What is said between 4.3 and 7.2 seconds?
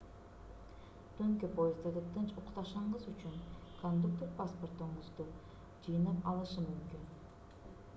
паспортторуңузду жыйнап алышы мүмкүн